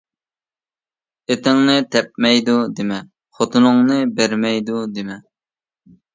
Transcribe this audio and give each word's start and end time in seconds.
ئېتىڭنى 1.33 1.75
تەپمەيدۇ 1.97 2.57
دېمە، 2.81 2.99
خوتۇنۇڭنى 3.41 4.01
بەرمەيدۇ 4.19 4.83
دېمە. 4.99 5.21